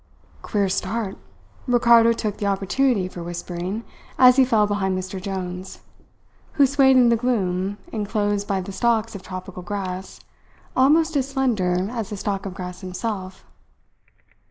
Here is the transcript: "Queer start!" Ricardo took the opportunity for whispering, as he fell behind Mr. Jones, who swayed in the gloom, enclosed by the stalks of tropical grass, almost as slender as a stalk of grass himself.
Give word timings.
"Queer 0.41 0.67
start!" 0.67 1.15
Ricardo 1.67 2.11
took 2.11 2.37
the 2.37 2.47
opportunity 2.47 3.07
for 3.07 3.21
whispering, 3.21 3.83
as 4.17 4.37
he 4.37 4.43
fell 4.43 4.65
behind 4.65 4.97
Mr. 4.97 5.21
Jones, 5.21 5.81
who 6.53 6.65
swayed 6.65 6.97
in 6.97 7.09
the 7.09 7.15
gloom, 7.15 7.77
enclosed 7.93 8.47
by 8.47 8.61
the 8.61 8.71
stalks 8.71 9.13
of 9.13 9.21
tropical 9.21 9.61
grass, 9.61 10.19
almost 10.75 11.15
as 11.15 11.29
slender 11.29 11.87
as 11.91 12.11
a 12.11 12.17
stalk 12.17 12.47
of 12.47 12.55
grass 12.55 12.81
himself. 12.81 13.45